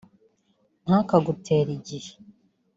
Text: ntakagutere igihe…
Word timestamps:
ntakagutere 0.85 1.71
igihe… 1.79 2.11